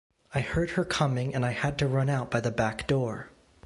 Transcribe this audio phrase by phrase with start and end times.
[0.33, 3.29] I heard her coming and I had to run out by the back door!